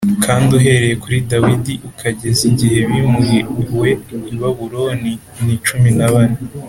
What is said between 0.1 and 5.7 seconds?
kandi uhereye kuri Dawidi ukageza igihe bimuriwe i Babuloni ni